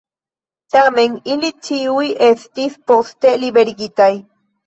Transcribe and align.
Tamen, 0.75 1.17
ili 1.33 1.51
ĉiuj 1.67 2.07
estis 2.29 2.79
poste 2.93 3.35
liberigitaj. 3.45 4.11